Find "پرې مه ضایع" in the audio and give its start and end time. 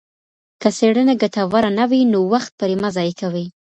2.59-3.13